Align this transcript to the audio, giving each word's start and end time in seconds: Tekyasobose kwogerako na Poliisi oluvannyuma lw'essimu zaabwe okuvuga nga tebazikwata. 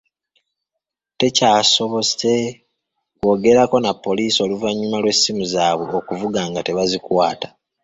Tekyasobose 1.19 2.31
kwogerako 3.17 3.75
na 3.85 3.91
Poliisi 4.03 4.37
oluvannyuma 4.45 4.97
lw'essimu 4.99 5.43
zaabwe 5.53 5.93
okuvuga 6.01 6.41
nga 6.49 6.61
tebazikwata. 6.65 7.47